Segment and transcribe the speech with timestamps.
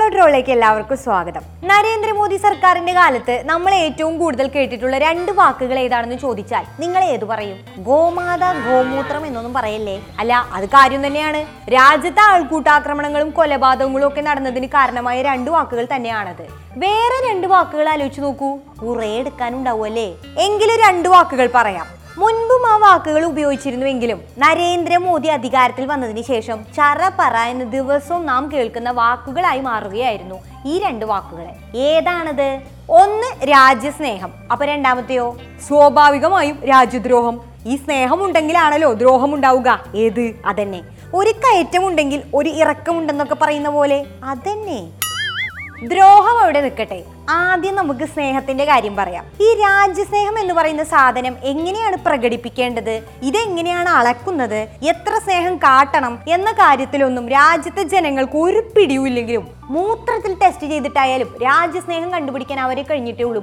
[0.00, 1.42] Follow ട്രോളിലേക്ക് എല്ലാവർക്കും സ്വാഗതം.
[1.70, 7.58] നരേന്ദ്രമോദി സർക്കാരിന്റെ കാലത്ത് നമ്മൾ ഏറ്റവും കൂടുതൽ കേട്ടിട്ടുള്ള രണ്ട് വാക്കുകൾ ഏതാണെന്ന് ചോദിച്ചാൽ നിങ്ങൾ ഏത് പറയും?
[7.88, 9.96] ഗോമാത ഗോമൂത്രം എന്നൊന്നും പറയല്ലേ?
[10.22, 11.42] അല്ല അത് കാര്യം തന്നെയാണ്.
[11.76, 16.44] രാജ്യത്തെ ആൾക്കൂട്ടാക്രമണങ്ങളും കൊലപാതകങ്ങളും ഒക്കെ നടന്നതിന് കാരണമായ രണ്ട് വാക്കുകൾ തന്നെയാണത്.
[16.86, 18.52] വേറെ രണ്ട് വാക്കുകൾ ആലോചിച്ച് നോക്കൂ.
[18.82, 20.08] കുറേ എടുക്കാനുണ്ടാവും അല്ലേ
[20.48, 21.99] എങ്കിലും രണ്ട് വാക്കുകൾ പറയാം.
[22.20, 29.60] മുൻപും ആ വാക്കുകൾ ഉപയോഗിച്ചിരുന്നുവെങ്കിലും നരേന്ദ്രമോദി അധികാരത്തിൽ വന്നതിന് ശേഷം ചറ പറ എന്ന് ദിവസവും നാം കേൾക്കുന്ന വാക്കുകളായി
[29.60, 30.34] മാറുകയായിരുന്നു
[30.66, 32.60] ഈ രണ്ട് വാക്കുകൾ ഏതാണത്?
[32.90, 34.32] ഒന്ന് രാജ്യസ്നേഹം.
[34.52, 35.36] അപ്പൊ രണ്ടാമത്തെയോ?
[35.68, 37.40] സ്വാഭാവികമായും രാജ്യദ്രോഹം.
[37.66, 40.34] ഈ സ്നേഹം ഉണ്ടെങ്കിലാണല്ലോ ദ്രോഹം ഉണ്ടാവുക ഏത്?
[40.46, 40.82] അതന്നെ.
[41.14, 44.80] ഒരു കയറ്റമുണ്ടെങ്കിൽ ഒരു ഇറക്കമുണ്ടെന്നൊക്കെ പറയുന്ന പോലെ അതന്നെ.
[45.82, 47.02] ദ്രോഹം അവിടെ നിൽക്കട്ടെ.
[47.30, 49.24] ആദ്യം നമുക്ക് സ്നേഹത്തിന്റെ കാര്യം പറയാം.
[49.40, 53.02] ഈ രാജ്യസ്നേഹം എന്ന് പറയുന്ന സാധനം എങ്ങനെയാണ് പ്രകടിപ്പിക്കേണ്ടത്?
[53.22, 54.68] ഇതെങ്ങനെയാണ് അളക്കുന്നത്?
[54.82, 62.82] എത്ര സ്നേഹം കാട്ടണം എന്ന കാര്യത്തിലൊന്നും രാജ്യത്തെ ജനങ്ങൾക്ക് ഒരു പിടിയുമില്ലെങ്കിലും മൂത്രത്തിൽ ടെസ്റ്റ് ചെയ്തിട്ടായാലും രാജ്യസ്നേഹം കണ്ടുപിടിക്കാൻ അവരെ
[62.82, 63.42] കഴിഞ്ഞിട്ടേ ഉള്ളൂ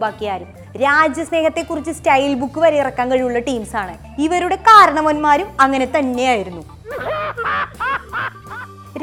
[0.83, 6.63] രാജ്യസ്നേഹത്തെ കുറിച്ച് സ്റ്റൈൽ ബുക്ക് വരെ ഇറക്കാൻ കഴിവുള്ള ടീംസാണ് ഇവരുടെ കാരണവന്മാരും അങ്ങനെ തന്നെയായിരുന്നു.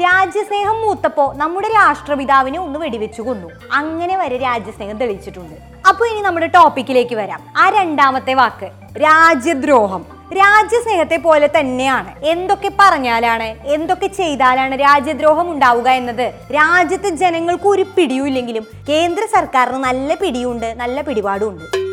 [0.01, 3.49] രാജ്യസ്നേഹം മൂത്തപ്പോ നമ്മുടെ രാഷ്ട്രപിതാവിനെ ഒന്ന് വെടിവെച്ചു കൊന്നു.
[3.71, 5.55] അങ്ങനെ വരെ രാജ്യസ്നേഹം തെളിയിച്ചിട്ടുണ്ട്.
[5.87, 7.41] അപ്പൊ ഇനി നമ്മുടെ ടോപ്പിക്കിലേക്ക് വരാം.
[7.57, 8.69] ആ രണ്ടാമത്തെ വാക്ക്
[9.01, 10.05] രാജ്യദ്രോഹം.
[10.33, 12.25] രാജ്യസ്നേഹത്തെ പോലെ തന്നെയാണ്.
[12.25, 16.33] എന്തൊക്കെ പറഞ്ഞാലാണ് എന്തൊക്കെ ചെയ്താലാണ് രാജ്യദ്രോഹം ഉണ്ടാവുക എന്നത്?
[16.51, 21.84] രാജ്യത്തെ ജനങ്ങൾക്ക് ഒരു പിടിയുമില്ലെങ്കിലും കേന്ദ്ര സർക്കാരിന് നല്ല പിടിയുണ്ട് നല്ല പിടിപാടുണ്ട്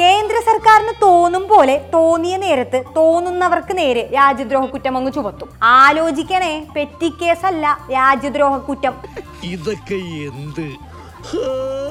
[0.00, 5.48] കേന്ദ്ര സർക്കാരിന് തോന്നും പോലെ തോന്നിയ നേരത്ത് തോന്നുന്നവർക്ക് നേരെ രാജ്യദ്രോഹ കുറ്റം അങ്ങ് ചുമത്തും.
[5.62, 8.94] ആലോചിക്കണേ പെറ്റി പെറ്റിക്കേസല്ല രാജ്യദ്രോഹ കുറ്റം.
[9.44, 10.66] ഇതൊക്കെ എന്ത്?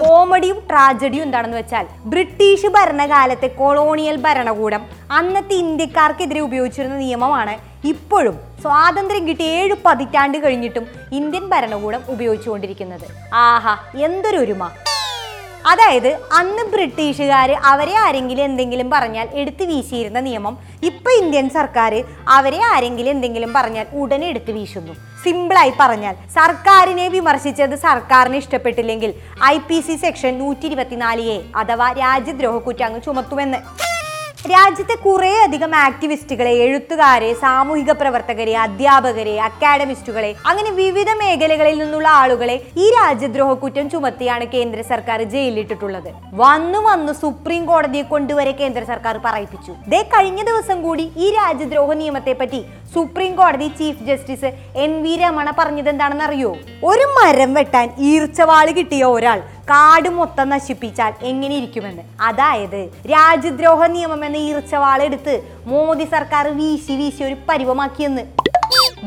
[0.02, 7.55] കോമഡിയും ട്രാജഡിയും എന്താണെന്ന് വെച്ചാൽ ബ്രിട്ടീഷ് ഭരണകാലത്തെ കൊളോണിയൽ ഭരണകൂടം അന്നത്തെ ഇന്ത്യക്കാർക്കെതിരെ ഉപയോഗിച്ചിരുന്ന നിയമമാണ്.
[7.85, 13.07] ഇപ്പോഴും സ്വാതന്ത്ര്യം കിട്ടി ഏഴ് പതിറ്റാണ്ട് കഴിഞ്ഞിട്ടും ഇന്ത്യൻ ഭരണകൂടം ഉപയോഗിച്ചുകൊണ്ടിരിക്കുന്നത്.
[13.33, 13.75] ആഹാ
[14.07, 14.63] എന്തൊരൊരുമ
[15.72, 20.55] അതായത് അന്ന് ബ്രിട്ടീഷുകാർ അവരെ ആരെങ്കിലും എന്തെങ്കിലും പറഞ്ഞാൽ എടുത്തു വീശിയിരുന്ന നിയമം
[20.89, 21.93] ഇപ്പൊ ഇന്ത്യൻ സർക്കാർ
[22.38, 24.95] അവരെ ആരെങ്കിലും എന്തെങ്കിലും പറഞ്ഞാൽ ഉടനെ എടുത്തു വീശുന്നു.
[25.23, 29.14] സിമ്പിളായി പറഞ്ഞാൽ സർക്കാരിനെ വിമർശിച്ചത് സർക്കാരിന് ഇഷ്ടപ്പെട്ടില്ലെങ്കിൽ
[29.54, 33.60] ഐ പി സി സെക്ഷൻ നൂറ്റി ഇരുപത്തിനാല് എ അഥവാ രാജ്യദ്രോഹ കുറ്റങ്ങ് ചുമത്തുമെന്ന്.
[34.39, 42.86] രാജ്യത്തെ കുറേ അധികം ആക്ടിവിസ്റ്റുകളെ എഴുത്തുകാരെ സാമൂഹിക പ്രവർത്തകരെ അധ്യാപകരെ അക്കാഡമിസ്റ്റുകളെ അങ്ങനെ വിവിധ മേഖലകളിൽ നിന്നുള്ള ആളുകളെ ഈ
[42.98, 46.10] രാജ്യദ്രോഹ കുറ്റം ചുമത്തിയാണ് കേന്ദ്ര സർക്കാർ ജയിലിലിട്ടിട്ടുള്ളത്.
[46.44, 49.76] വന്നു വന്ന് സുപ്രീം കോടതിയെ കൊണ്ടുവരെ കേന്ദ്ര സർക്കാർ പറയിപ്പിച്ചു.
[49.88, 52.61] ദേ കഴിഞ്ഞ ദിവസം കൂടി ഈ രാജ്യദ്രോഹ നിയമത്തെ പറ്റി
[52.95, 54.49] സുപ്രീം കോടതി chief justice
[54.86, 56.52] N V Ramana പറഞ്ഞത് എന്താണെന്ന് അറിയോ
[56.83, 62.03] ഒരു മരം വെട്ടാൻ ഈർച്ചവാൾ കിട്ടിയ ഒരാൾ കാട് മൊത്തം നശിപ്പിച്ചാൽ എങ്ങനെ ഇരിക്കുമെന്ന്.
[62.21, 62.81] അതായത്
[63.13, 65.35] രാജ്യദ്രോഹ നിയമം എന്ന ഈർച്ചവാളെടുത്ത്
[65.71, 68.23] മോദി സർക്കാർ വീശി വീശി ഒരു പരുവമാക്കിയെന്ന്.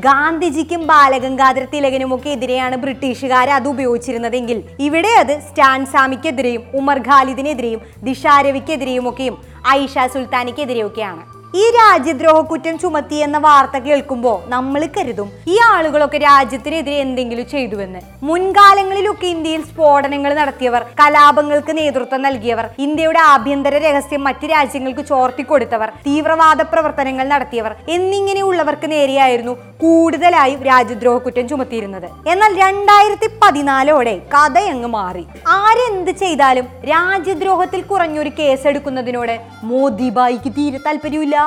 [0.06, 4.58] ഗാന്ധിജിക്കും ബാലഗംഗാധര തിലകനുമൊക്കെ എതിരെയാണ് ബ്രിട്ടീഷുകാർ അത് ഉപയോഗിച്ചിരുന്നതെങ്കിൽ.
[4.86, 9.36] ഇവിടെ അത് സ്റ്റാൻ സാമിക്കെതിരെയും ഉമർ ഖാലിദിനെതിരെയും ദിഷാരവിക്കെതിരെയും ഒക്കെയും
[9.68, 11.22] ഐഷ സുൽത്താനിക്കെതിരെയൊക്കെയാണ്.
[11.60, 18.00] ഈ രാജ്യദ്രോഹ കുറ്റം ചുമത്തി എന്ന വാർത്ത കേൾക്കുമ്പോൾ നമ്മൾ കരുതും ഈ ആളുകളൊക്കെ രാജ്യത്തിനെതിരെ എന്തെങ്കിലും ചെയ്തുവെന്ന്.
[18.28, 27.28] മുൻകാലങ്ങളിലൊക്കെ ഇന്ത്യയിൽ സ്ഫോടനങ്ങൾ നടത്തിയവർ കലാപങ്ങൾക്ക് നേതൃത്വം നൽകിയവർ ഇന്ത്യയുടെ ആഭ്യന്തര രഹസ്യം മറ്റു രാജ്യങ്ങൾക്ക് ചോർത്തിക്കൊടുത്തവർ തീവ്രവാദ പ്രവർത്തനങ്ങൾ
[27.34, 32.08] നടത്തിയവർ എന്നിങ്ങനെയുള്ളവർക്ക് നേരെയായിരുന്നു കൂടുതലായും രാജ്യദ്രോഹ കുറ്റം ചുമത്തിയിരുന്നത്.
[32.32, 35.24] എന്നാൽ രണ്ടായിരത്തി പതിനാലോടെ കഥയങ്ങ് മാറി.
[35.58, 39.36] ആരെന്ത് ചെയ്താലും രാജ്യദ്രോഹത്തിൽ കുറഞ്ഞൊരു കേസെടുക്കുന്നതിനോട്
[39.70, 41.38] മോദിബായിക്ക് തീരെ താല്പര്യമില്ല.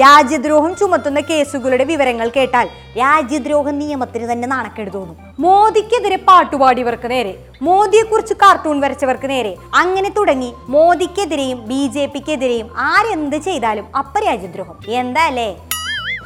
[0.00, 2.66] രാജ്യദ്രോഹം ചുമത്തുന്ന കേസുകളുടെ വിവരങ്ങൾ കേട്ടാൽ
[2.96, 5.16] രാജ്യദ്രോഹ നിയമത്തിന് തന്നെ നാണക്കേട് തോന്നും.
[5.38, 7.32] മോദിക്കെതിരെ പാട്ടുപാടിയവർക്ക് നേരെ
[7.62, 15.22] മോദിയെക്കുറിച്ച് കാർട്ടൂൺ വരച്ചവർക്ക് നേരെ അങ്ങനെ തുടങ്ങി മോദിക്കെതിരെയും ബി ജെ പിക്കെതിരെയും ആരെന്ത് ചെയ്താലും അപ്പ രാജ്യദ്രോഹം എന്താ
[15.22, 15.48] അല്ലേ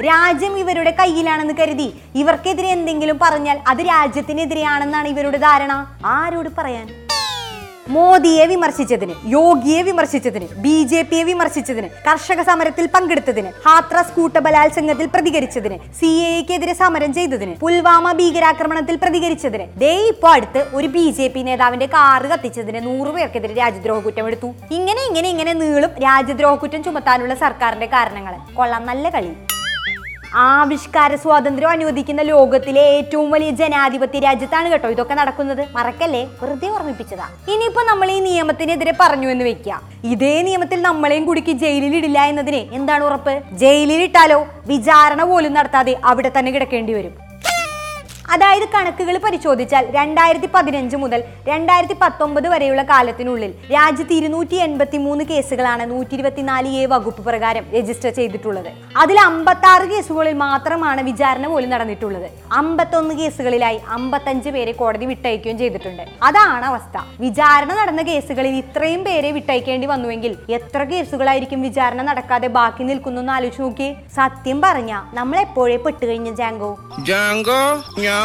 [0.00, 5.72] രാജ്യം ഇവരുടെ കയ്യിലാണെന്ന് കരുതി ഇവർക്കെതിരെ എന്തെങ്കിലും പറഞ്ഞാൽ അത് രാജ്യത്തിനെതിരെയാണെന്നാണ് ഇവരുടെ ധാരണ.
[6.04, 6.86] ആരോട് പറയാൻ?
[7.94, 16.10] മോദിയെ വിമർശിച്ചതിന് യോഗിയെ വിമർശിച്ചതിന് ബി ജെ പിയെ വിമർശിച്ചതിന് കർഷക സമരത്തിൽ പങ്കെടുത്തതിന് ഹാത്രസ് കൂട്ടബലാത്സംഗത്തിൽ പ്രതികരിച്ചതിന് സി
[16.28, 19.66] എക്കെതിരെ സമരം ചെയ്തതിന് പുൽവാമ ഭീകരാക്രമണത്തിൽ പ്രതികരിച്ചതിന്.
[19.82, 24.50] ദേ ഇപ്പൊ അടുത്ത് ഒരു ബി ജെ പി നേതാവിന്റെ കാറ് കത്തിച്ചതിന് നൂറ് പേർക്കെതിരെ രാജ്യദ്രോഹ കുറ്റം എടുത്തു
[24.78, 29.32] ഇങ്ങനെ ഇങ്ങനെ ഇങ്ങനെ നീളും രാജ്യദ്രോഹ കുറ്റം ചുമത്താനുള്ള സർക്കാരിന്റെ കാരണങ്ങൾ കൊള്ളാം നല്ല കളി.
[30.34, 35.68] ആവിഷ്കാര സ്വാതന്ത്ര്യം അനുവദിക്കുന്ന ലോകത്തിലെ ഏറ്റവും വലിയ ജനാധിപത്യ രാജ്യത്താണ് കേട്ടോ ഇതൊക്കെ നടക്കുന്നത്.
[35.76, 36.28] മറക്കല്ലേ?
[36.42, 37.26] വെറുതെ ഓർമ്മിപ്പിച്ചതാ.
[37.52, 43.04] ഇനിയിപ്പോ നമ്മൾ ഈ നിയമത്തിനെതിരെ പറഞ്ഞു എന്ന് വെക്കുക ഇതേ നിയമത്തിൽ നമ്മളെയും കുടുക്കി ജയിലിൽ ഇടില്ല എന്നതിന് എന്താണ്
[43.04, 43.42] ഉറപ്പ്?
[43.52, 44.46] ജയിലിൽ ഇട്ടാലോ?
[44.66, 47.29] വിചാരണ പോലും നടത്താതെ അവിടെ തന്നെ കിടക്കേണ്ടി വരും.
[48.32, 55.84] അതായത് കണക്കുകൾ പരിശോധിച്ചാൽ രണ്ടായിരത്തി പതിനഞ്ച് മുതൽ രണ്ടായിരത്തി പത്തൊമ്പത് വരെയുള്ള കാലത്തിനുള്ളിൽ രാജ്യത്ത് ഇരുന്നൂറ്റി എൺപത്തി മൂന്ന് കേസുകളാണ്
[55.92, 58.70] നൂറ്റി ഇരുപത്തിനാല് എ വകുപ്പ് പ്രകാരം രജിസ്റ്റർ ചെയ്തിട്ടുള്ളത്.
[59.02, 62.28] അതിൽ അമ്പത്തി ആറ് കേസുകളിൽ മാത്രമാണ് വിചാരണ പോലും നടന്നിട്ടുള്ളത്.
[62.60, 66.04] അമ്പത്തൊന്ന് കേസുകളിലായി അമ്പത്തഞ്ച് പേരെ കോടതി വിട്ടയക്കുകയും ചെയ്തിട്ടുണ്ട്.
[66.28, 66.96] അതാണ് അവസ്ഥ.
[67.24, 73.62] വിചാരണ നടന്ന കേസുകളിൽ ഇത്രയും പേരെ വിട്ടയക്കേണ്ടി വന്നുവെങ്കിൽ എത്ര കേസുകളായിരിക്കും വിചാരണ നടക്കാതെ ബാക്കി നിൽക്കുന്നു എന്ന് ആലോചിച്ച്
[73.62, 73.88] നോക്കി
[74.18, 76.70] സത്യം പറഞ്ഞ നമ്മൾ എപ്പോഴേ പെട്ടുകഴിഞ്ഞ ജാങ്കോ?
[77.10, 77.60] ജാങ്കോ
[78.00, 78.19] ഞാൻ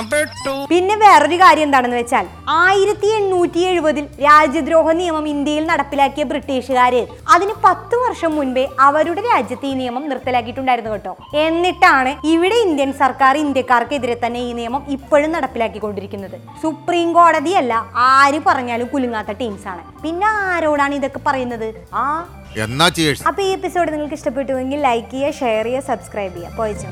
[0.70, 7.08] പിന്നെ വേറൊരു കാര്യം എന്താണെന്ന് വെച്ചാൽ ആയിരത്തി എണ്ണൂറ്റി എഴുപതിൽ രാജ്യദ്രോഹ നിയമം ഇന്ത്യയിൽ നടപ്പിലാക്കിയ ബ്രിട്ടീഷുകാര്.
[7.30, 11.16] അതിന് പത്ത് വർഷം മുൻപേ അവരുടെ രാജ്യത്ത് ഈ നിയമം നിർത്തലാക്കിയിട്ടുണ്ടായിരുന്നു കേട്ടോ.
[11.34, 16.38] എന്നിട്ടാണ് ഇവിടെ ഇന്ത്യൻ സർക്കാർ ഇന്ത്യക്കാർക്കെതിരെ തന്നെ ഈ നിയമം ഇപ്പോഴും നടപ്പിലാക്കിക്കൊണ്ടിരിക്കുന്നത്.
[16.62, 20.02] സുപ്രീം കോടതിയല്ല ആര് പറഞ്ഞാലും കുലുങ്ങാത്ത ടീംസ് ആണ്.
[20.04, 21.74] പിന്നെ ആരോടാണ് ഇതൊക്കെ പറയുന്നത്?
[21.94, 22.26] ആ?
[22.58, 22.86] എന്നാ
[23.28, 26.56] അപ്പൊ ഈ എപ്പിസോഡ് നിങ്ങൾക്ക് ഇഷ്ടപ്പെട്ടുവെങ്കിൽ ലൈക്ക് ചെയ്യുക ഷെയർ ചെയ്യുക സബ്സ്ക്രൈബ് ചെയ്യുക.
[26.56, 26.88] പോയിച്ചു